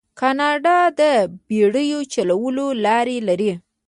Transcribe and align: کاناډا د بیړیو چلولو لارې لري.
کاناډا 0.19 0.77
د 0.99 1.01
بیړیو 1.47 1.99
چلولو 2.13 2.67
لارې 2.85 3.17
لري. 3.27 3.51